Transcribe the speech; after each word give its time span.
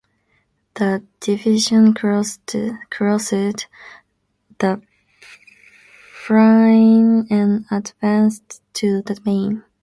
The 0.73 1.05
division 1.19 1.93
crossed 1.93 2.47
the 2.47 2.79
Rhine 6.27 7.27
and 7.29 7.65
advanced 7.71 8.61
to 8.73 9.03
the 9.03 9.19
Main. 9.23 9.63